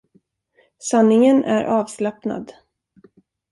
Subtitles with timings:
[0.79, 2.53] Sanningen är avslappnad.